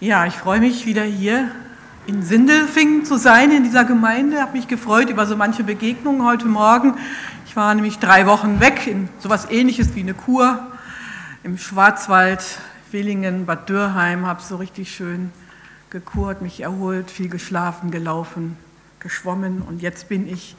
[0.00, 1.50] Ja, ich freue mich wieder hier
[2.06, 4.36] in Sindelfingen zu sein, in dieser Gemeinde.
[4.36, 6.94] Ich habe mich gefreut über so manche Begegnungen heute Morgen.
[7.48, 10.64] Ich war nämlich drei Wochen weg in sowas ähnliches wie eine Kur
[11.42, 12.44] im Schwarzwald,
[12.92, 15.32] Willingen, Bad Dürrheim, habe so richtig schön
[15.90, 18.56] gekurt, mich erholt, viel geschlafen, gelaufen,
[19.00, 20.54] geschwommen und jetzt bin ich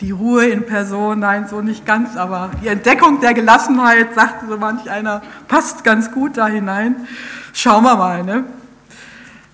[0.00, 4.56] die Ruhe in Person, nein, so nicht ganz, aber die Entdeckung der Gelassenheit, sagte so
[4.56, 7.08] manch einer, passt ganz gut da hinein.
[7.52, 8.22] Schauen wir mal.
[8.22, 8.44] Ne?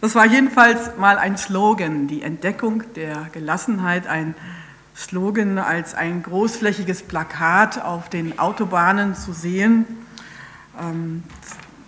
[0.03, 4.35] Das war jedenfalls mal ein Slogan, die Entdeckung der Gelassenheit, ein
[4.97, 9.87] Slogan als ein großflächiges Plakat auf den Autobahnen zu sehen.
[10.81, 11.23] Ähm,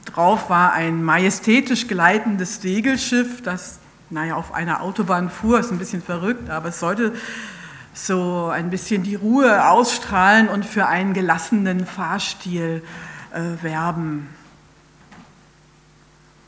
[0.05, 6.01] drauf war ein majestätisch gleitendes Segelschiff, das naja, auf einer Autobahn fuhr, ist ein bisschen
[6.01, 7.15] verrückt, aber es sollte
[7.95, 12.85] so ein bisschen die Ruhe ausstrahlen und für einen gelassenen Fahrstil
[13.33, 14.29] äh, werben.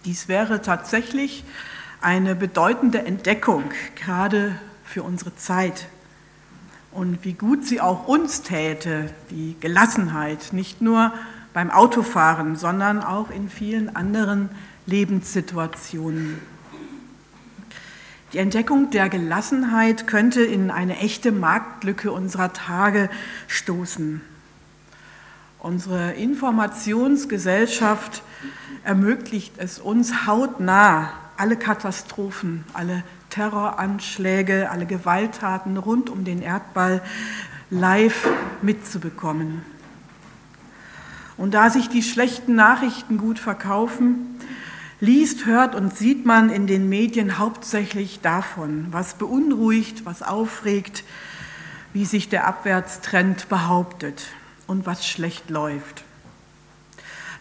[0.06, 1.42] Dies wäre tatsächlich
[2.00, 3.64] eine bedeutende Entdeckung,
[3.96, 4.54] gerade
[4.84, 5.88] für unsere Zeit.
[6.92, 11.12] Und wie gut sie auch uns täte, die Gelassenheit, nicht nur
[11.52, 14.48] beim Autofahren, sondern auch in vielen anderen
[14.86, 16.38] Lebenssituationen.
[18.32, 23.10] Die Entdeckung der Gelassenheit könnte in eine echte Marktlücke unserer Tage
[23.48, 24.20] stoßen.
[25.66, 28.22] Unsere Informationsgesellschaft
[28.84, 37.02] ermöglicht es uns hautnah, alle Katastrophen, alle Terroranschläge, alle Gewalttaten rund um den Erdball
[37.68, 38.28] live
[38.62, 39.62] mitzubekommen.
[41.36, 44.38] Und da sich die schlechten Nachrichten gut verkaufen,
[45.00, 51.02] liest, hört und sieht man in den Medien hauptsächlich davon, was beunruhigt, was aufregt,
[51.92, 54.28] wie sich der Abwärtstrend behauptet
[54.66, 56.04] und was schlecht läuft.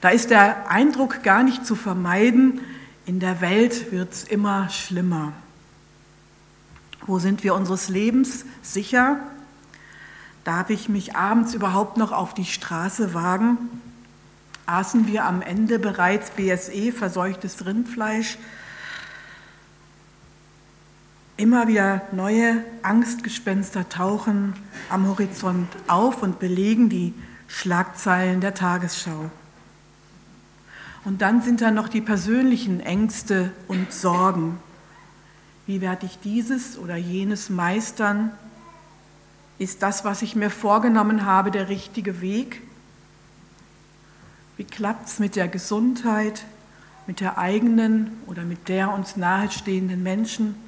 [0.02, 2.62] Da ist der Eindruck gar nicht zu vermeiden,
[3.06, 5.34] in der Welt wird es immer schlimmer.
[7.06, 9.20] Wo sind wir unseres Lebens sicher?
[10.44, 13.58] Darf ich mich abends überhaupt noch auf die Straße wagen?
[14.66, 18.38] Aßen wir am Ende bereits BSE, verseuchtes Rindfleisch?
[21.38, 24.54] Immer wieder neue Angstgespenster tauchen
[24.90, 27.14] am Horizont auf und belegen die
[27.48, 29.30] Schlagzeilen der Tagesschau.
[31.04, 34.60] Und dann sind da noch die persönlichen Ängste und Sorgen.
[35.68, 38.32] Wie werde ich dieses oder jenes meistern?
[39.60, 42.62] Ist das, was ich mir vorgenommen habe, der richtige Weg?
[44.56, 46.46] Wie klappt es mit der Gesundheit,
[47.08, 50.65] mit der eigenen oder mit der uns nahestehenden Menschen?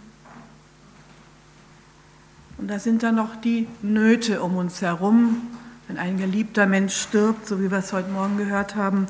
[2.57, 5.41] Und da sind dann noch die Nöte um uns herum,
[5.87, 9.05] wenn ein geliebter Mensch stirbt, so wie wir es heute Morgen gehört haben,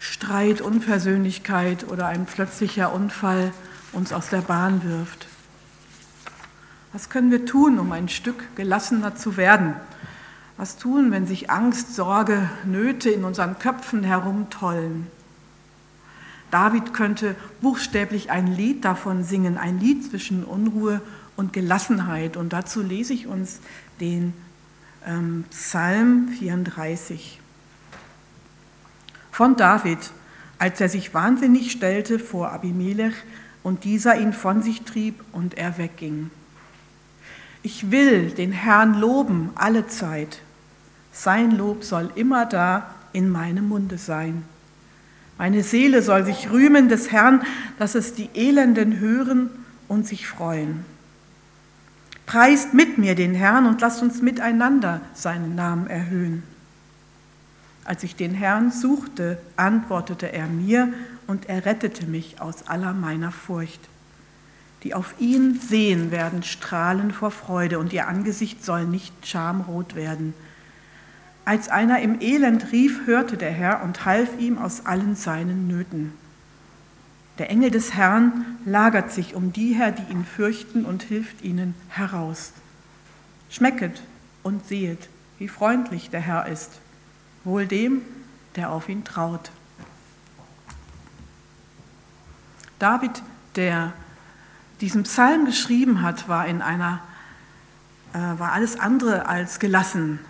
[0.00, 3.52] Streit, Unversöhnlichkeit oder ein plötzlicher Unfall
[3.92, 5.28] uns aus der Bahn wirft.
[6.92, 9.74] Was können wir tun, um ein Stück gelassener zu werden?
[10.56, 15.06] Was tun, wenn sich Angst, Sorge, Nöte in unseren Köpfen herumtollen?
[16.50, 21.00] David könnte buchstäblich ein Lied davon singen, ein Lied zwischen Unruhe
[21.36, 22.36] und Gelassenheit.
[22.36, 23.60] Und dazu lese ich uns
[24.00, 24.32] den
[25.06, 27.40] ähm, Psalm 34
[29.30, 29.98] von David,
[30.58, 33.14] als er sich wahnsinnig stellte vor Abimelech
[33.62, 36.30] und dieser ihn von sich trieb und er wegging.
[37.62, 40.40] Ich will den Herrn loben alle Zeit.
[41.12, 44.44] Sein Lob soll immer da in meinem Munde sein.
[45.36, 47.42] Meine Seele soll sich rühmen des Herrn,
[47.78, 49.50] dass es die Elenden hören
[49.88, 50.84] und sich freuen.
[52.26, 56.42] Preist mit mir den Herrn und lasst uns miteinander seinen Namen erhöhen.
[57.84, 60.92] Als ich den Herrn suchte, antwortete er mir
[61.28, 63.80] und er rettete mich aus aller meiner Furcht.
[64.82, 70.34] Die auf ihn sehen werden, strahlen vor Freude und ihr Angesicht soll nicht schamrot werden.
[71.44, 76.12] Als einer im Elend rief, hörte der Herr und half ihm aus allen seinen Nöten.
[77.38, 81.74] Der Engel des Herrn lagert sich um die her, die ihn fürchten und hilft ihnen
[81.88, 82.52] heraus.
[83.50, 84.02] Schmecket
[84.42, 86.70] und sehet, wie freundlich der Herr ist
[87.44, 88.02] wohl dem,
[88.56, 89.50] der auf ihn traut.
[92.78, 93.22] David,
[93.54, 93.92] der
[94.80, 97.00] diesen Psalm geschrieben hat, war in einer
[98.12, 100.20] äh, war alles andere als gelassen.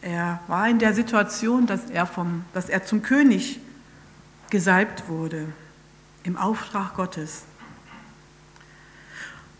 [0.00, 3.58] Er war in der Situation, dass er, vom, dass er zum König
[4.50, 5.46] gesalbt wurde,
[6.22, 7.44] im Auftrag Gottes.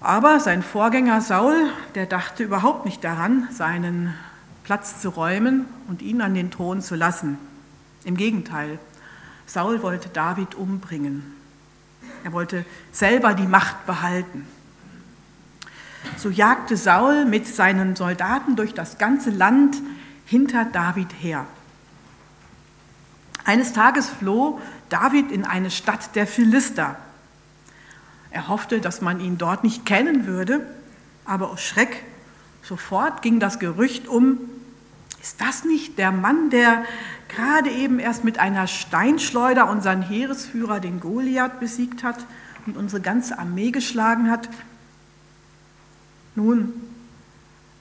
[0.00, 4.14] Aber sein Vorgänger Saul, der dachte überhaupt nicht daran, seinen
[4.62, 7.38] Platz zu räumen und ihn an den Thron zu lassen.
[8.04, 8.78] Im Gegenteil,
[9.46, 11.34] Saul wollte David umbringen.
[12.22, 14.46] Er wollte selber die Macht behalten.
[16.16, 19.76] So jagte Saul mit seinen Soldaten durch das ganze Land
[20.26, 21.46] hinter David her.
[23.48, 24.60] Eines Tages floh
[24.90, 26.98] David in eine Stadt der Philister.
[28.30, 30.66] Er hoffte, dass man ihn dort nicht kennen würde,
[31.24, 32.04] aber aus Schreck
[32.62, 34.36] sofort ging das Gerücht um,
[35.22, 36.84] ist das nicht der Mann, der
[37.28, 42.18] gerade eben erst mit einer Steinschleuder unseren Heeresführer, den Goliath, besiegt hat
[42.66, 44.50] und unsere ganze Armee geschlagen hat?
[46.34, 46.74] Nun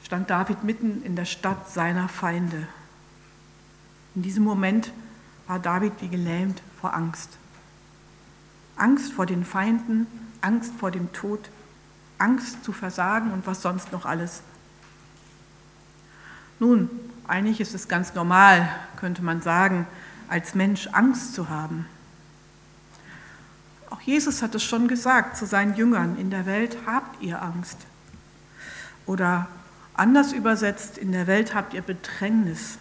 [0.06, 2.70] stand David mitten in der Stadt seiner Feinde.
[4.16, 4.94] In diesem Moment
[5.48, 7.38] war David wie gelähmt vor Angst.
[8.76, 10.08] Angst vor den Feinden,
[10.42, 11.50] Angst vor dem Tod,
[12.20, 14.42] Angst zu versagen und was sonst noch alles.
[16.60, 16.90] Nun,
[17.28, 18.68] eigentlich ist es ganz normal,
[18.98, 19.88] könnte man sagen,
[20.28, 21.86] als Mensch Angst zu haben.
[23.90, 27.78] Auch Jesus hat es schon gesagt zu seinen Jüngern, in der Welt habt ihr Angst.
[29.06, 29.48] Oder
[29.94, 32.78] anders übersetzt, in der Welt habt ihr Bedrängnis,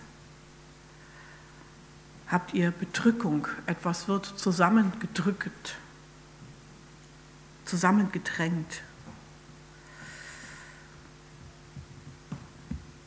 [2.31, 5.77] habt ihr Bedrückung, etwas wird zusammengedrückt,
[7.65, 8.83] zusammengedrängt.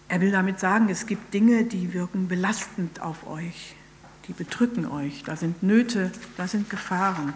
[0.07, 3.75] Er will damit sagen, es gibt Dinge, die wirken belastend auf euch,
[4.27, 7.33] die bedrücken euch, da sind Nöte, da sind Gefahren.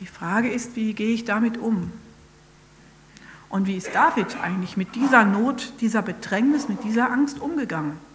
[0.00, 1.90] Die Frage ist, wie gehe ich damit um?
[3.48, 8.07] Und wie ist David eigentlich mit dieser Not, dieser Bedrängnis, mit dieser Angst umgegangen?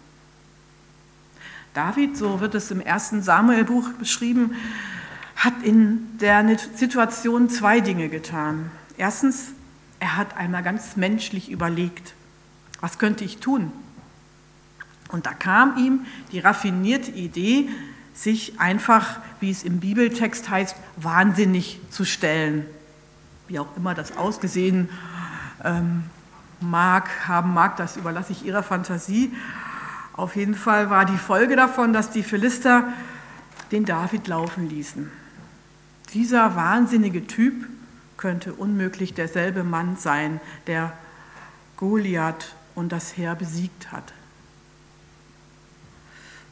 [1.74, 4.54] David, so wird es im ersten Samuelbuch beschrieben,
[5.34, 8.70] hat in der Situation zwei Dinge getan.
[8.96, 9.48] Erstens,
[9.98, 12.14] er hat einmal ganz menschlich überlegt,
[12.80, 13.72] was könnte ich tun?
[15.08, 17.68] Und da kam ihm die raffinierte Idee,
[18.14, 22.66] sich einfach, wie es im Bibeltext heißt, wahnsinnig zu stellen.
[23.48, 24.88] Wie auch immer das ausgesehen
[25.64, 26.04] ähm,
[26.60, 29.32] mag, haben mag, das überlasse ich Ihrer Fantasie.
[30.16, 32.84] Auf jeden Fall war die Folge davon, dass die Philister
[33.72, 35.10] den David laufen ließen.
[36.12, 37.66] Dieser wahnsinnige Typ
[38.16, 40.92] könnte unmöglich derselbe Mann sein, der
[41.76, 44.12] Goliath und das Heer besiegt hat.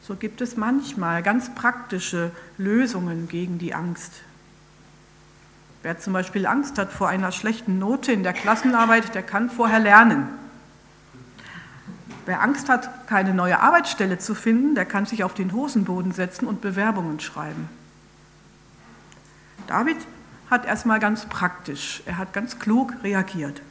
[0.01, 4.11] So gibt es manchmal ganz praktische Lösungen gegen die Angst.
[5.81, 9.79] Wer zum Beispiel Angst hat vor einer schlechten Note in der Klassenarbeit, der kann vorher
[9.79, 10.27] lernen.
[12.25, 16.47] Wer Angst hat, keine neue Arbeitsstelle zu finden, der kann sich auf den Hosenboden setzen
[16.47, 17.69] und Bewerbungen schreiben.
[19.67, 19.97] David
[20.49, 23.61] hat erstmal ganz praktisch, er hat ganz klug reagiert.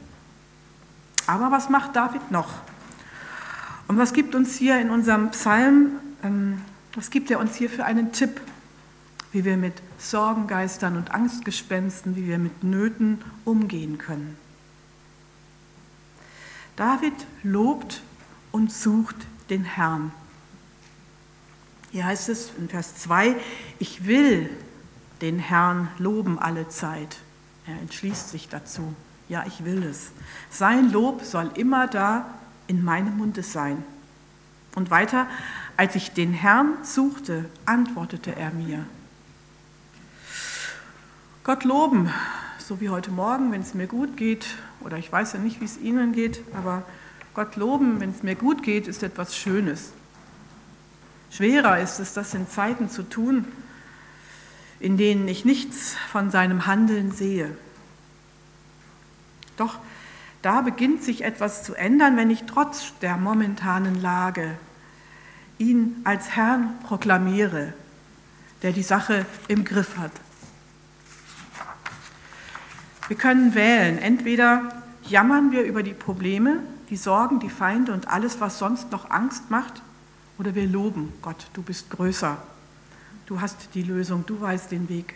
[1.27, 2.49] Aber was macht David noch?
[3.87, 5.91] Und was gibt uns hier in unserem Psalm,
[6.23, 6.61] ähm,
[6.95, 8.41] was gibt er uns hier für einen Tipp?
[9.33, 14.37] wie wir mit Sorgengeistern und Angstgespensten, wie wir mit Nöten umgehen können.
[16.75, 18.01] David lobt
[18.53, 19.15] und sucht
[19.49, 20.13] den Herrn.
[21.91, 23.35] Hier heißt es in Vers 2,
[23.79, 24.49] ich will
[25.21, 27.17] den Herrn loben alle Zeit.
[27.67, 28.95] Er entschließt sich dazu.
[29.27, 30.11] Ja, ich will es.
[30.49, 32.25] Sein Lob soll immer da
[32.67, 33.83] in meinem Munde sein.
[34.75, 35.27] Und weiter,
[35.75, 38.85] als ich den Herrn suchte, antwortete er mir.
[41.43, 42.11] Gott loben,
[42.59, 44.45] so wie heute Morgen, wenn es mir gut geht,
[44.81, 46.83] oder ich weiß ja nicht, wie es Ihnen geht, aber
[47.33, 49.91] Gott loben, wenn es mir gut geht, ist etwas Schönes.
[51.31, 53.45] Schwerer ist es, das in Zeiten zu tun,
[54.79, 57.57] in denen ich nichts von seinem Handeln sehe.
[59.57, 59.79] Doch
[60.43, 64.57] da beginnt sich etwas zu ändern, wenn ich trotz der momentanen Lage
[65.57, 67.73] ihn als Herrn proklamiere,
[68.61, 70.11] der die Sache im Griff hat.
[73.07, 73.97] Wir können wählen.
[73.97, 76.59] Entweder jammern wir über die Probleme,
[76.93, 79.81] die Sorgen, die Feinde und alles, was sonst noch Angst macht,
[80.37, 82.37] oder wir loben Gott, du bist größer.
[83.25, 85.15] Du hast die Lösung, du weißt den Weg.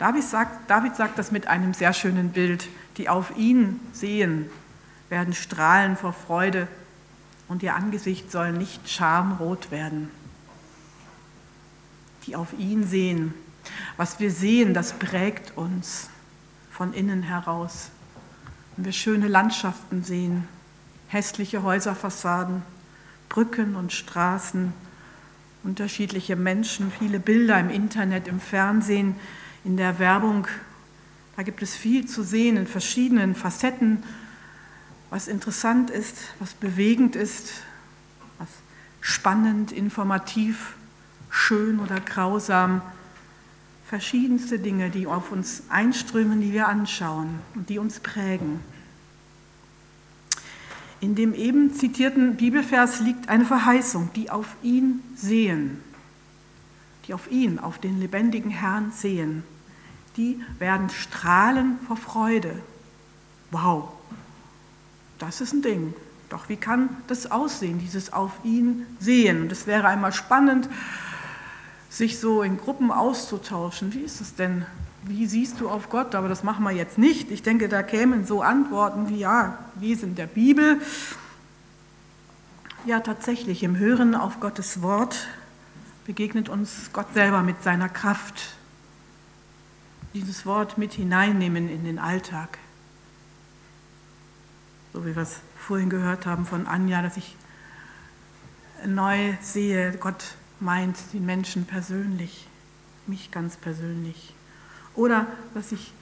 [0.00, 2.66] David sagt, David sagt das mit einem sehr schönen Bild.
[2.96, 4.50] Die auf ihn sehen,
[5.08, 6.66] werden strahlen vor Freude
[7.46, 10.10] und ihr Angesicht soll nicht schamrot werden.
[12.26, 13.34] Die auf ihn sehen,
[13.96, 16.10] was wir sehen, das prägt uns
[16.72, 17.92] von innen heraus.
[18.76, 20.46] Wenn wir schöne Landschaften sehen,
[21.08, 22.62] hässliche Häuserfassaden,
[23.30, 24.72] Brücken und Straßen,
[25.64, 29.16] unterschiedliche Menschen, viele Bilder im Internet, im Fernsehen,
[29.64, 30.46] in der Werbung.
[31.36, 34.02] Da gibt es viel zu sehen in verschiedenen Facetten,
[35.08, 37.62] was interessant ist, was bewegend ist,
[38.38, 38.48] was
[39.00, 40.74] spannend, informativ,
[41.30, 42.82] schön oder grausam.
[43.88, 48.60] Verschiedenste Dinge, die auf uns einströmen, die wir anschauen und die uns prägen.
[51.00, 55.80] In dem eben zitierten Bibelvers liegt eine Verheißung, die auf ihn sehen,
[57.06, 59.44] die auf ihn, auf den lebendigen Herrn sehen.
[60.16, 62.60] Die werden strahlen vor Freude.
[63.52, 63.90] Wow,
[65.18, 65.94] das ist ein Ding.
[66.28, 69.48] Doch wie kann das aussehen, dieses auf ihn sehen?
[69.48, 70.68] Es wäre einmal spannend,
[71.96, 73.94] sich so in Gruppen auszutauschen.
[73.94, 74.66] Wie ist es denn?
[75.04, 76.14] Wie siehst du auf Gott?
[76.14, 77.30] Aber das machen wir jetzt nicht.
[77.30, 80.80] Ich denke, da kämen so Antworten wie, ja, lesen der Bibel.
[82.84, 85.26] Ja, tatsächlich, im Hören auf Gottes Wort
[86.04, 88.54] begegnet uns Gott selber mit seiner Kraft.
[90.12, 92.58] Dieses Wort mit hineinnehmen in den Alltag.
[94.92, 97.36] So wie wir es vorhin gehört haben von Anja, dass ich
[98.84, 102.46] neu sehe, Gott meint den Menschen persönlich,
[103.06, 104.34] mich ganz persönlich.
[104.94, 105.92] Oder dass ich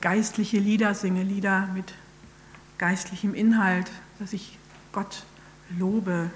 [0.00, 1.94] geistliche Lieder singe, Lieder mit
[2.78, 4.58] geistlichem Inhalt, dass ich
[4.92, 5.24] Gott
[5.78, 6.30] lobe,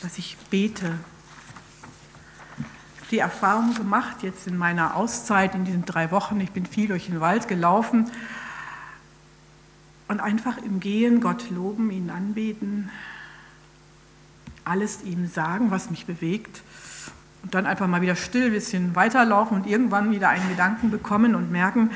[0.00, 0.98] dass ich bete.
[3.10, 7.06] Die Erfahrung gemacht jetzt in meiner Auszeit in diesen drei Wochen, ich bin viel durch
[7.06, 8.10] den Wald gelaufen
[10.08, 12.90] und einfach im Gehen Gott loben, ihn anbeten,
[14.68, 16.62] alles ihm sagen, was mich bewegt
[17.42, 21.34] und dann einfach mal wieder still ein bisschen weiterlaufen und irgendwann wieder einen Gedanken bekommen
[21.34, 21.90] und merken,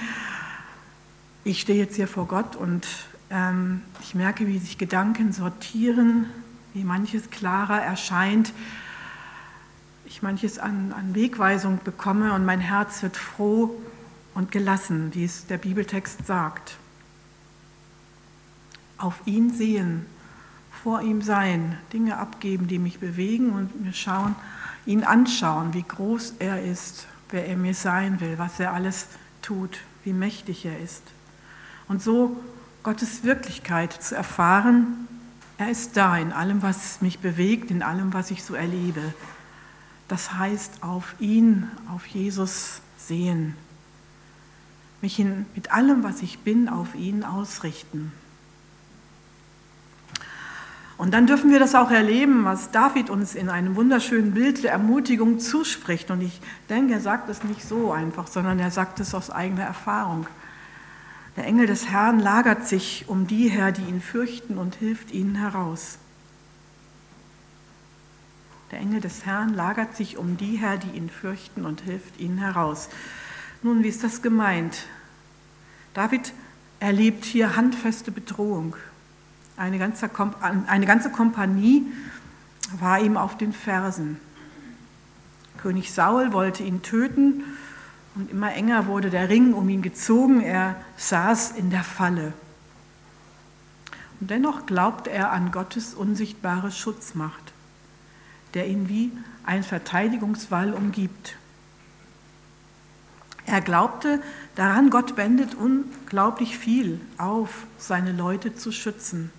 [1.45, 2.87] ich stehe jetzt hier vor Gott und
[3.31, 6.27] ähm, ich merke, wie sich Gedanken sortieren,
[6.73, 8.53] wie manches klarer erscheint,
[10.05, 13.75] ich manches an, an Wegweisung bekomme und mein Herz wird froh
[14.35, 16.77] und gelassen, wie es der Bibeltext sagt.
[18.99, 20.07] Auf ihn sehen,
[20.83, 24.35] vor ihm sein, Dinge abgeben, die mich bewegen und mir schauen,
[24.85, 29.07] ihn anschauen, wie groß er ist, wer er mir sein will, was er alles
[29.43, 31.03] tut, wie mächtig er ist.
[31.87, 32.37] Und so
[32.83, 35.07] Gottes Wirklichkeit zu erfahren,
[35.57, 39.15] er ist da in allem, was mich bewegt, in allem, was ich so erlebe.
[40.09, 43.55] Das heißt, auf ihn, auf Jesus sehen,
[45.01, 48.13] mich in, mit allem, was ich bin, auf ihn ausrichten.
[51.03, 54.71] Und dann dürfen wir das auch erleben, was David uns in einem wunderschönen Bild der
[54.71, 56.13] Ermutigung zuspricht.
[56.13, 56.41] Und ich
[56.71, 60.29] denke, er sagt es nicht so einfach, sondern er sagt es aus eigener Erfahrung.
[61.37, 65.35] Der Engel des Herrn lagert sich um die her, die ihn fürchten und hilft ihnen
[65.35, 65.99] heraus.
[68.71, 72.39] Der Engel des Herrn lagert sich um die her, die ihn fürchten und hilft ihnen
[72.39, 72.89] heraus.
[73.65, 74.87] Nun, wie ist das gemeint?
[75.95, 76.33] David
[76.79, 78.77] erlebt hier handfeste Bedrohung.
[79.57, 80.11] Eine ganze,
[80.67, 81.87] eine ganze Kompanie
[82.79, 84.19] war ihm auf den Fersen.
[85.59, 87.45] König Saul wollte ihn töten
[88.15, 90.41] und immer enger wurde der Ring um ihn gezogen.
[90.41, 92.33] Er saß in der Falle.
[94.21, 97.53] Und dennoch glaubt er an Gottes unsichtbare Schutzmacht,
[98.55, 99.13] der ihn wie
[99.45, 101.37] ein Verteidigungswall umgibt.
[103.47, 104.23] Er glaubte
[104.55, 109.31] daran, Gott wendet unglaublich viel auf, seine Leute zu schützen.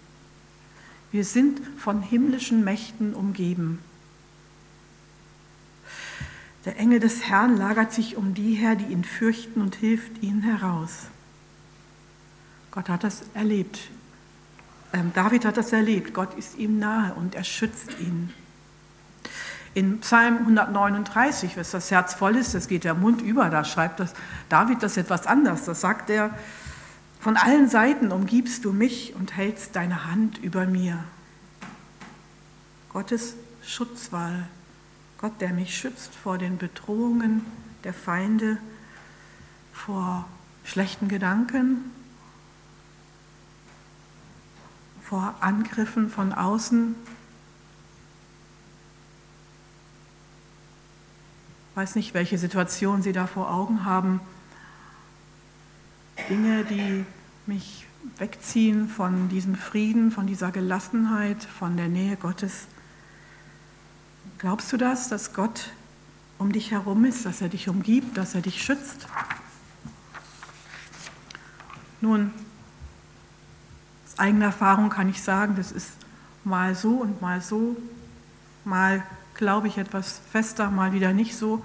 [1.13, 3.77] Wir sind von himmlischen Mächten umgeben.
[6.65, 10.41] Der Engel des Herrn lagert sich um die her, die ihn fürchten und hilft ihnen
[10.41, 11.09] heraus.
[12.71, 13.91] Gott hat das erlebt.
[14.91, 16.15] Ähm, David hat das erlebt.
[16.15, 18.33] Gott ist ihm nahe und er schützt ihn.
[19.75, 23.99] In Psalm 139, wenn das Herz voll ist, das geht der Mund über, da schreibt
[23.99, 24.15] das
[24.49, 25.65] David das etwas anders.
[25.65, 26.31] Da sagt er,
[27.23, 31.01] von allen Seiten umgibst du mich und hältst deine Hand über mir.
[32.91, 34.49] Gottes Schutzwall,
[35.19, 37.45] Gott, der mich schützt vor den Bedrohungen
[37.85, 38.57] der Feinde,
[39.71, 40.27] vor
[40.65, 41.91] schlechten Gedanken,
[45.01, 46.93] vor Angriffen von außen.
[51.71, 54.19] Ich weiß nicht, welche Situation Sie da vor Augen haben.
[56.29, 57.05] Dinge, die
[57.45, 57.85] mich
[58.17, 62.67] wegziehen von diesem Frieden, von dieser Gelassenheit, von der Nähe Gottes.
[64.37, 65.71] Glaubst du das, dass Gott
[66.37, 69.07] um dich herum ist, dass er dich umgibt, dass er dich schützt?
[72.01, 72.31] Nun,
[74.05, 75.91] aus eigener Erfahrung kann ich sagen, das ist
[76.43, 77.77] mal so und mal so,
[78.65, 79.03] mal
[79.35, 81.63] glaube ich etwas fester, mal wieder nicht so.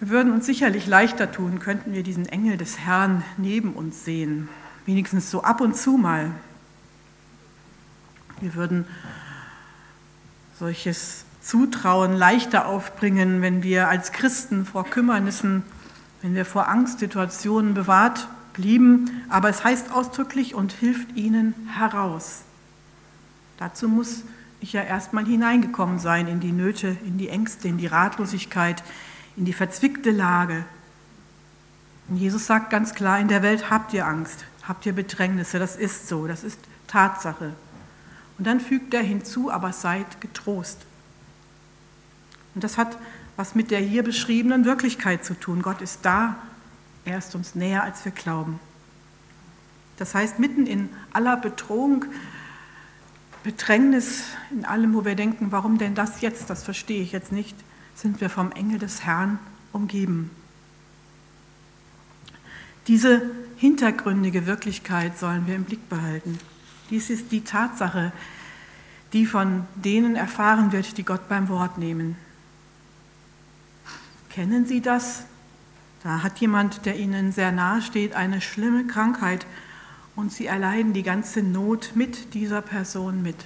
[0.00, 4.48] Wir würden uns sicherlich leichter tun, könnten wir diesen Engel des Herrn neben uns sehen,
[4.86, 6.30] wenigstens so ab und zu mal.
[8.40, 8.86] Wir würden
[10.58, 15.64] solches Zutrauen leichter aufbringen, wenn wir als Christen vor Kümmernissen,
[16.22, 19.10] wenn wir vor Angstsituationen bewahrt blieben.
[19.28, 22.40] Aber es heißt ausdrücklich und hilft ihnen heraus.
[23.58, 24.22] Dazu muss
[24.62, 28.82] ich ja erstmal hineingekommen sein in die Nöte, in die Ängste, in die Ratlosigkeit,
[29.40, 30.66] in die verzwickte Lage.
[32.08, 35.76] Und Jesus sagt ganz klar, in der Welt habt ihr Angst, habt ihr Bedrängnisse, das
[35.76, 37.54] ist so, das ist Tatsache.
[38.36, 40.84] Und dann fügt er hinzu, aber seid getrost.
[42.54, 42.98] Und das hat
[43.36, 45.62] was mit der hier beschriebenen Wirklichkeit zu tun.
[45.62, 46.36] Gott ist da,
[47.06, 48.60] er ist uns näher, als wir glauben.
[49.96, 52.04] Das heißt, mitten in aller Bedrohung,
[53.42, 57.56] Bedrängnis, in allem, wo wir denken, warum denn das jetzt, das verstehe ich jetzt nicht,
[58.00, 59.38] sind wir vom Engel des Herrn
[59.72, 60.30] umgeben.
[62.86, 63.22] Diese
[63.56, 66.38] hintergründige Wirklichkeit sollen wir im Blick behalten.
[66.88, 68.12] Dies ist die Tatsache,
[69.12, 72.16] die von denen erfahren wird, die Gott beim Wort nehmen.
[74.30, 75.24] Kennen Sie das?
[76.02, 79.46] Da hat jemand, der Ihnen sehr nahe steht, eine schlimme Krankheit
[80.16, 83.36] und Sie erleiden die ganze Not mit dieser Person mit.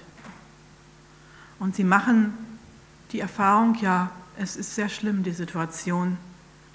[1.58, 2.34] Und Sie machen
[3.10, 6.18] die Erfahrung, ja, es ist sehr schlimm, die Situation,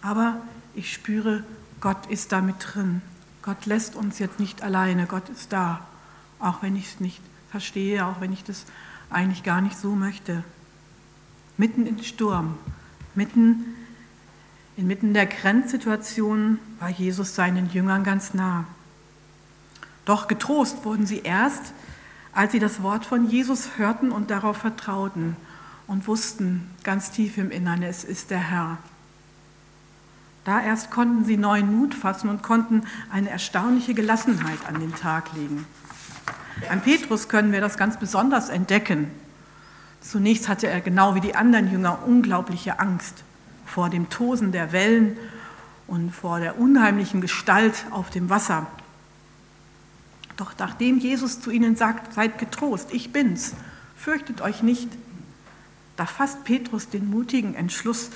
[0.01, 0.37] aber
[0.75, 1.43] ich spüre,
[1.81, 3.01] Gott ist da mit drin.
[3.41, 5.85] Gott lässt uns jetzt nicht alleine, Gott ist da,
[6.39, 8.65] auch wenn ich es nicht verstehe, auch wenn ich das
[9.09, 10.43] eigentlich gar nicht so möchte.
[11.57, 12.57] Mitten im Sturm,
[13.15, 13.65] mitten
[14.79, 18.63] Inmitten der Grenzsituation war Jesus seinen Jüngern ganz nah.
[20.05, 21.73] Doch getrost wurden sie erst,
[22.31, 25.35] als sie das Wort von Jesus hörten und darauf vertrauten
[25.89, 28.77] und wussten ganz tief im Innern, es ist der Herr.
[30.45, 35.33] Da erst konnten sie neuen Mut fassen und konnten eine erstaunliche Gelassenheit an den Tag
[35.33, 35.65] legen.
[36.69, 39.09] An Petrus können wir das ganz besonders entdecken.
[39.99, 43.23] Zunächst hatte er genau wie die anderen Jünger unglaubliche Angst
[43.65, 45.17] vor dem Tosen der Wellen
[45.87, 48.67] und vor der unheimlichen Gestalt auf dem Wasser.
[50.37, 53.55] Doch nachdem Jesus zu ihnen sagt, seid getrost, ich bin's,
[53.97, 54.89] fürchtet euch nicht,
[55.99, 58.09] da fasst Petrus den mutigen Entschluss,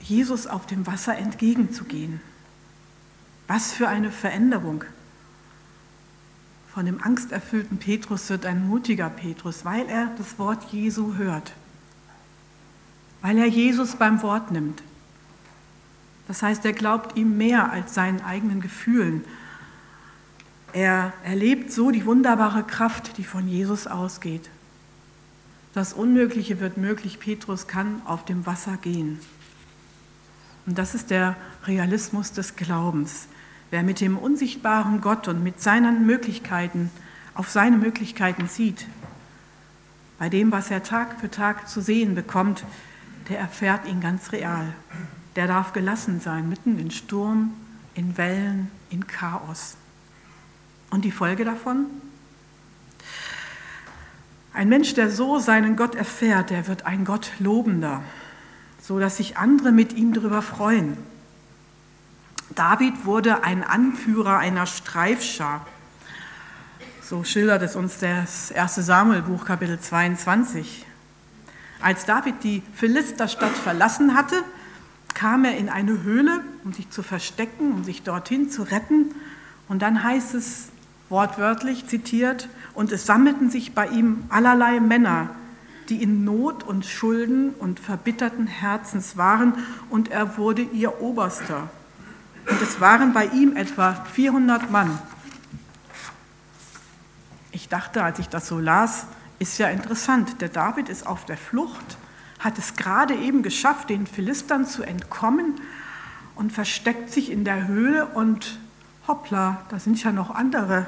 [0.00, 2.20] Jesus auf dem Wasser entgegenzugehen.
[3.48, 4.84] Was für eine Veränderung.
[6.72, 11.52] Von dem angsterfüllten Petrus wird ein mutiger Petrus, weil er das Wort Jesu hört
[13.26, 14.84] weil er Jesus beim Wort nimmt.
[16.28, 19.24] Das heißt, er glaubt ihm mehr als seinen eigenen Gefühlen.
[20.72, 24.48] Er erlebt so die wunderbare Kraft, die von Jesus ausgeht.
[25.76, 29.20] Das Unmögliche wird möglich, Petrus kann auf dem Wasser gehen.
[30.64, 31.36] Und das ist der
[31.66, 33.28] Realismus des Glaubens.
[33.70, 36.90] Wer mit dem unsichtbaren Gott und mit seinen Möglichkeiten
[37.34, 38.86] auf seine Möglichkeiten sieht,
[40.18, 42.64] bei dem, was er Tag für Tag zu sehen bekommt,
[43.28, 44.72] der erfährt ihn ganz real.
[45.36, 47.52] Der darf gelassen sein, mitten in Sturm,
[47.92, 49.76] in Wellen, in Chaos.
[50.88, 51.84] Und die Folge davon?
[54.56, 58.02] Ein Mensch, der so seinen Gott erfährt, der wird ein Gott lobender,
[58.80, 60.96] so dass sich andere mit ihm darüber freuen.
[62.54, 65.66] David wurde ein Anführer einer Streifschar.
[67.02, 70.86] So schildert es uns das erste Samuelbuch, Kapitel 22.
[71.82, 74.42] Als David die Philisterstadt verlassen hatte,
[75.12, 79.14] kam er in eine Höhle, um sich zu verstecken, um sich dorthin zu retten.
[79.68, 80.68] Und dann heißt es
[81.10, 85.30] wortwörtlich zitiert, und es sammelten sich bei ihm allerlei Männer,
[85.88, 89.54] die in Not und Schulden und verbitterten Herzens waren,
[89.88, 91.70] und er wurde ihr Oberster.
[92.48, 94.98] Und es waren bei ihm etwa 400 Mann.
[97.50, 99.06] Ich dachte, als ich das so las,
[99.38, 100.40] ist ja interessant.
[100.40, 101.96] Der David ist auf der Flucht,
[102.38, 105.60] hat es gerade eben geschafft, den Philistern zu entkommen
[106.34, 108.58] und versteckt sich in der Höhle und
[109.08, 110.86] hoppla, da sind ja noch andere,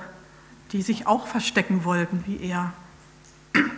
[0.73, 2.73] die sich auch verstecken wollten wie er.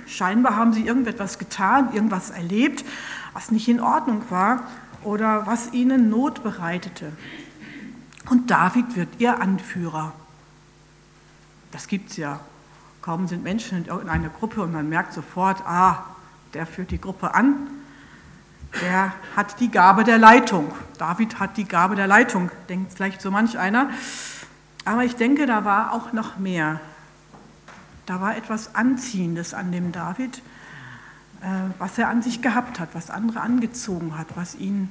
[0.06, 2.84] Scheinbar haben sie irgendetwas getan, irgendwas erlebt,
[3.32, 4.64] was nicht in Ordnung war
[5.02, 7.12] oder was ihnen Not bereitete.
[8.28, 10.12] Und David wird ihr Anführer.
[11.72, 12.40] Das gibt es ja
[13.02, 16.04] Kaum sind Menschen in irgendeiner Gruppe und man merkt sofort, ah,
[16.52, 17.68] der führt die Gruppe an,
[18.82, 20.70] der hat die Gabe der Leitung.
[20.98, 23.88] David hat die Gabe der Leitung, denkt vielleicht so manch einer.
[24.90, 26.80] Aber ich denke, da war auch noch mehr.
[28.06, 30.38] Da war etwas Anziehendes an dem David,
[31.42, 31.46] äh,
[31.78, 34.88] was er an sich gehabt hat, was andere angezogen hat, was ihn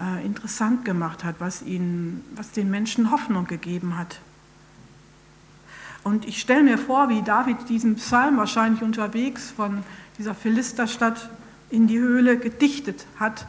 [0.00, 4.20] äh, interessant gemacht hat, was, ihn, was den Menschen Hoffnung gegeben hat.
[6.04, 9.82] Und ich stelle mir vor, wie David diesen Psalm wahrscheinlich unterwegs von
[10.18, 11.30] dieser Philisterstadt
[11.68, 13.44] in die Höhle gedichtet hat,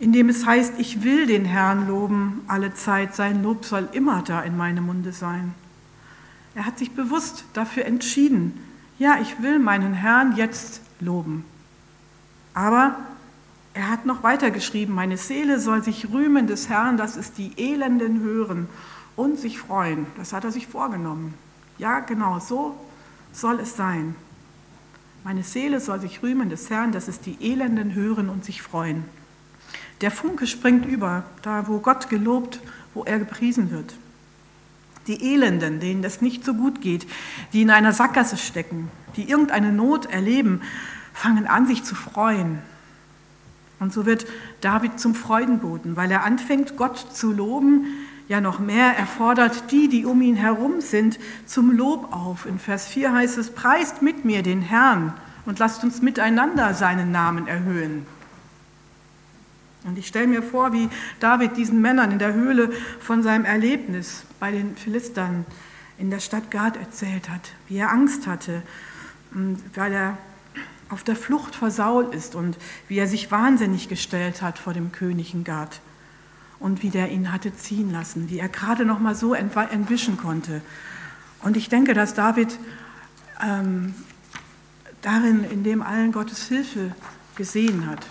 [0.00, 4.22] in dem es heißt, ich will den Herrn loben alle Zeit, sein Lob soll immer
[4.22, 5.54] da in meinem Munde sein.
[6.54, 8.58] Er hat sich bewusst dafür entschieden,
[8.98, 11.44] ja, ich will meinen Herrn jetzt loben.
[12.54, 12.96] Aber
[13.74, 17.52] er hat noch weiter geschrieben, meine Seele soll sich rühmen des Herrn, dass es die
[17.56, 18.68] Elenden hören
[19.16, 20.06] und sich freuen.
[20.16, 21.34] Das hat er sich vorgenommen.
[21.76, 22.74] Ja, genau, so
[23.32, 24.14] soll es sein.
[25.24, 29.04] Meine Seele soll sich rühmen des Herrn, dass es die Elenden hören und sich freuen.
[30.00, 32.60] Der Funke springt über, da wo Gott gelobt,
[32.94, 33.94] wo er gepriesen wird.
[35.06, 37.06] Die Elenden, denen das nicht so gut geht,
[37.52, 40.62] die in einer Sackgasse stecken, die irgendeine Not erleben,
[41.12, 42.58] fangen an, sich zu freuen.
[43.78, 44.26] Und so wird
[44.60, 47.86] David zum Freudenboten, weil er anfängt, Gott zu loben,
[48.28, 52.46] ja noch mehr, er fordert die, die um ihn herum sind, zum Lob auf.
[52.46, 55.14] In Vers 4 heißt es, preist mit mir den Herrn
[55.46, 58.06] und lasst uns miteinander seinen Namen erhöhen.
[59.84, 60.88] Und ich stelle mir vor, wie
[61.20, 65.46] David diesen Männern in der Höhle von seinem Erlebnis bei den Philistern
[65.98, 68.62] in der Stadt Gad erzählt hat, wie er Angst hatte,
[69.74, 70.18] weil er
[70.88, 74.92] auf der Flucht vor Saul ist und wie er sich wahnsinnig gestellt hat vor dem
[74.92, 75.80] König in Gad
[76.58, 80.62] und wie der ihn hatte ziehen lassen, wie er gerade noch mal so entwischen konnte.
[81.42, 82.58] Und ich denke, dass David
[83.42, 83.94] ähm,
[85.00, 86.94] darin, in dem allen Gottes Hilfe
[87.36, 88.06] gesehen hat,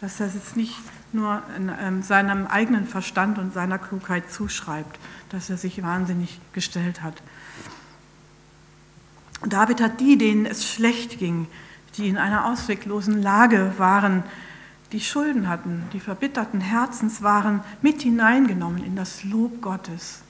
[0.00, 0.76] dass er es jetzt nicht
[1.12, 1.42] nur
[1.80, 4.98] ähm, seinem eigenen Verstand und seiner Klugheit zuschreibt,
[5.30, 7.22] dass er sich wahnsinnig gestellt hat.
[9.46, 11.46] David hat die, denen es schlecht ging,
[11.96, 14.22] die in einer ausweglosen Lage waren,
[14.92, 20.22] die Schulden hatten, die verbitterten Herzens waren, mit hineingenommen in das Lob Gottes.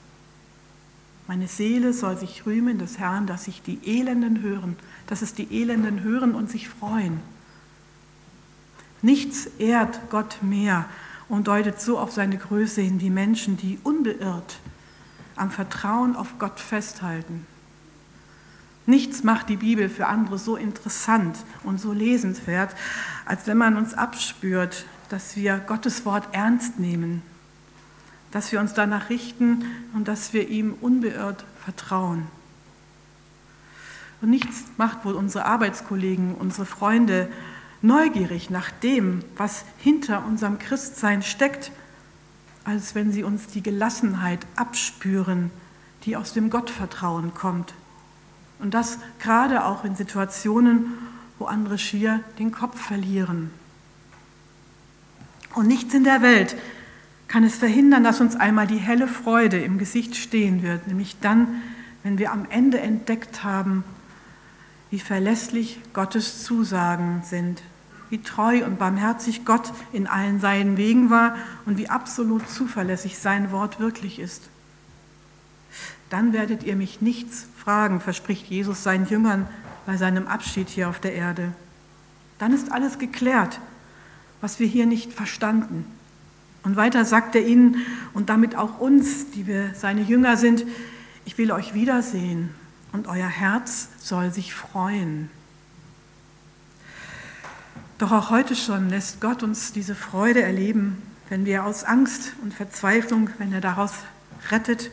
[1.27, 4.75] Meine Seele soll sich rühmen des Herrn, dass sich die Elenden hören,
[5.07, 7.19] dass es die Elenden hören und sich freuen.
[9.01, 10.85] Nichts ehrt Gott mehr
[11.27, 14.59] und deutet so auf seine Größe hin wie Menschen, die unbeirrt
[15.35, 17.47] am Vertrauen auf Gott festhalten.
[18.85, 22.75] Nichts macht die Bibel für andere so interessant und so lesenswert,
[23.25, 27.21] als wenn man uns abspürt, dass wir Gottes Wort ernst nehmen,
[28.31, 32.27] dass wir uns danach richten und dass wir ihm unbeirrt vertrauen.
[34.21, 37.29] Und nichts macht wohl unsere Arbeitskollegen, unsere Freunde
[37.81, 41.71] neugierig nach dem, was hinter unserem Christsein steckt,
[42.63, 45.51] als wenn sie uns die Gelassenheit abspüren,
[46.03, 47.73] die aus dem Gottvertrauen kommt.
[48.59, 50.93] Und das gerade auch in Situationen,
[51.39, 53.49] wo andere schier den Kopf verlieren.
[55.55, 56.55] Und nichts in der Welt
[57.27, 61.61] kann es verhindern, dass uns einmal die helle Freude im Gesicht stehen wird, nämlich dann,
[62.03, 63.83] wenn wir am Ende entdeckt haben,
[64.91, 67.63] wie verlässlich Gottes Zusagen sind,
[68.11, 73.51] wie treu und barmherzig Gott in allen seinen Wegen war und wie absolut zuverlässig sein
[73.51, 74.43] Wort wirklich ist.
[76.09, 79.47] Dann werdet ihr mich nichts fragen, verspricht Jesus seinen Jüngern
[79.85, 81.53] bei seinem Abschied hier auf der Erde.
[82.37, 83.59] Dann ist alles geklärt,
[84.41, 85.85] was wir hier nicht verstanden.
[86.63, 87.77] Und weiter sagt er ihnen
[88.13, 90.65] und damit auch uns, die wir seine Jünger sind,
[91.23, 92.49] ich will euch wiedersehen
[92.91, 95.29] und euer Herz soll sich freuen.
[98.01, 102.51] Doch auch heute schon lässt Gott uns diese Freude erleben, wenn wir aus Angst und
[102.51, 103.93] Verzweiflung, wenn er daraus
[104.49, 104.89] rettet,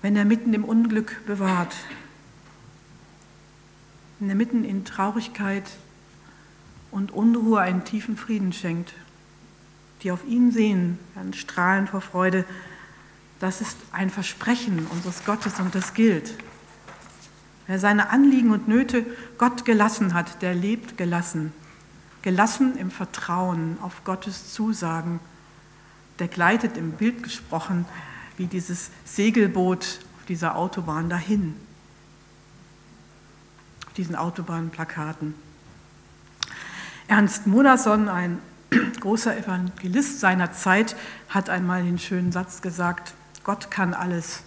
[0.00, 1.74] wenn er mitten im Unglück bewahrt,
[4.20, 5.64] wenn er mitten in Traurigkeit
[6.92, 8.94] und Unruhe einen tiefen Frieden schenkt.
[10.04, 12.44] Die auf ihn sehen, werden strahlen vor Freude.
[13.40, 16.32] Das ist ein Versprechen unseres Gottes und das gilt.
[17.66, 19.04] Wer seine Anliegen und Nöte
[19.36, 21.52] Gott gelassen hat, der lebt gelassen.
[22.22, 25.20] Gelassen im Vertrauen auf Gottes Zusagen.
[26.18, 27.84] Der gleitet im Bild gesprochen
[28.36, 31.56] wie dieses Segelboot auf dieser Autobahn dahin,
[33.86, 35.34] auf diesen Autobahnplakaten.
[37.08, 38.38] Ernst Modersohn, ein
[39.00, 40.96] großer Evangelist seiner Zeit,
[41.28, 44.44] hat einmal den schönen Satz gesagt, Gott kann alles,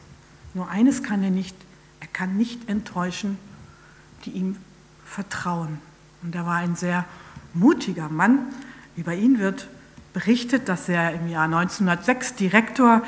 [0.54, 1.56] nur eines kann er nicht,
[2.00, 3.38] er kann nicht enttäuschen,
[4.24, 4.58] die ihm
[5.06, 5.80] vertrauen.
[6.24, 7.06] Und er war ein sehr
[7.56, 8.40] mutiger Mann.
[8.96, 9.68] Über ihn wird
[10.14, 13.02] berichtet, dass er im Jahr 1906 Direktor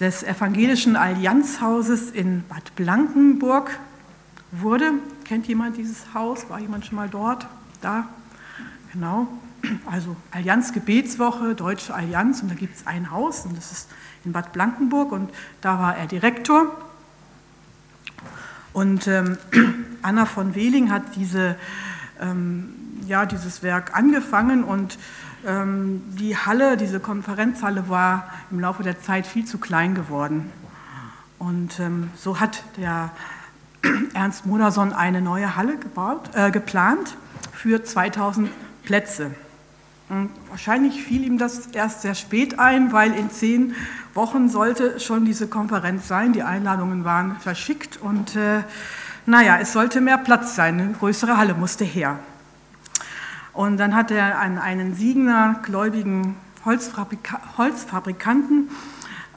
[0.00, 3.78] des Evangelischen Allianzhauses in Bad Blankenburg
[4.50, 4.92] wurde.
[5.24, 6.48] Kennt jemand dieses Haus?
[6.48, 7.46] War jemand schon mal dort?
[7.80, 8.08] Da?
[8.92, 9.28] Genau.
[9.86, 13.88] Also Allianz Gebetswoche, Deutsche Allianz und da gibt es ein Haus und das ist
[14.24, 15.30] in Bad Blankenburg und
[15.60, 16.66] da war er Direktor.
[18.72, 19.38] Und ähm,
[20.02, 21.56] Anna von Wehling hat diese,
[22.20, 22.74] ähm,
[23.12, 24.98] ja, dieses Werk angefangen und
[25.46, 30.50] ähm, die Halle, diese Konferenzhalle war im Laufe der Zeit viel zu klein geworden.
[31.38, 33.10] Und ähm, so hat der
[34.14, 37.18] Ernst Moderson eine neue Halle gebaut, äh, geplant
[37.52, 38.48] für 2000
[38.82, 39.30] Plätze.
[40.08, 43.74] Und wahrscheinlich fiel ihm das erst sehr spät ein, weil in zehn
[44.14, 46.32] Wochen sollte schon diese Konferenz sein.
[46.32, 48.62] Die Einladungen waren verschickt und äh,
[49.26, 52.18] naja, es sollte mehr Platz sein, eine größere Halle musste her.
[53.52, 58.70] Und dann hat er an einen Siegener gläubigen Holzfabrika Holzfabrikanten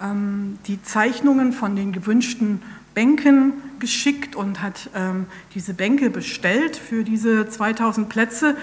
[0.01, 2.61] ähm, die Zeichnungen von den gewünschten
[2.93, 8.55] Bänken geschickt und hat ähm, diese Bänke bestellt für diese 2000 Plätze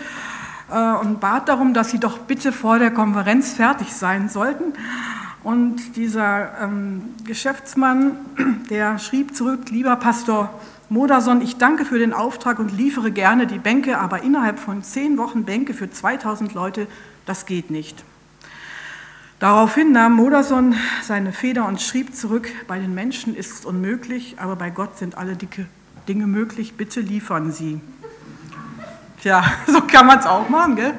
[0.71, 4.73] äh, und bat darum, dass sie doch bitte vor der Konferenz fertig sein sollten.
[5.45, 8.13] Und dieser ähm, Geschäftsmann,
[8.71, 10.61] der schrieb zurück, lieber Pastor
[10.93, 15.17] Moderson, ich danke für den Auftrag und liefere gerne die Bänke, aber innerhalb von zehn
[15.17, 16.87] Wochen Bänke für 2000 Leute,
[17.25, 18.05] das geht nicht.
[19.39, 24.55] Daraufhin nahm Moderson seine Feder und schrieb zurück, bei den Menschen ist es unmöglich, aber
[24.55, 25.35] bei Gott sind alle
[26.09, 27.81] Dinge möglich, bitte liefern Sie.
[29.23, 30.93] Tja, so kann man es auch machen, gell?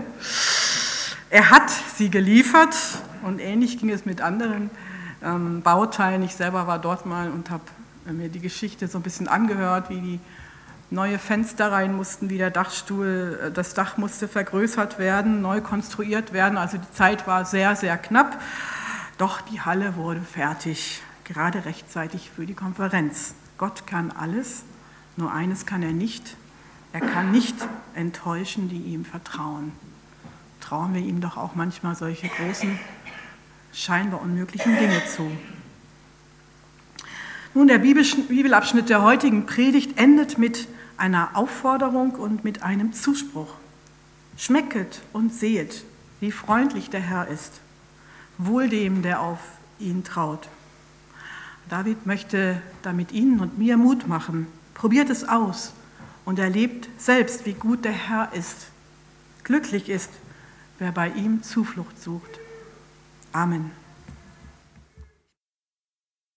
[1.29, 2.75] Er hat sie geliefert
[3.21, 4.71] und ähnlich ging es mit anderen
[5.23, 6.23] ähm, Bauteilen.
[6.23, 7.61] Ich selber war dort mal und habe
[8.11, 10.19] mir die Geschichte so ein bisschen angehört, wie die
[10.93, 16.33] neue Fenster rein mussten, wie der Dachstuhl, äh, das Dach musste vergrößert werden, neu konstruiert
[16.33, 16.57] werden.
[16.57, 18.39] Also die Zeit war sehr, sehr knapp.
[19.17, 23.33] Doch die Halle wurde fertig, gerade rechtzeitig für die Konferenz.
[23.57, 24.63] Gott kann alles,
[25.15, 26.35] nur eines kann er nicht.
[26.93, 27.55] Er kann nicht
[27.95, 29.71] enttäuschen, die ihm vertrauen.
[30.61, 32.79] Trauen wir ihm doch auch manchmal solche großen,
[33.73, 35.31] scheinbar unmöglichen Dinge zu.
[37.55, 43.53] Nun, der Bibelabschnitt der heutigen Predigt endet mit einer Aufforderung und mit einem Zuspruch.
[44.37, 45.83] Schmecket und sehet,
[46.19, 47.61] wie freundlich der Herr ist.
[48.39, 49.39] Wohl dem, der auf
[49.79, 50.49] ihn traut.
[51.69, 54.47] David möchte damit Ihnen und mir Mut machen.
[54.73, 55.73] Probiert es aus
[56.25, 58.67] und erlebt selbst, wie gut der Herr ist.
[59.43, 60.09] Glücklich ist,
[60.79, 62.39] wer bei ihm Zuflucht sucht.
[63.31, 63.82] Amen.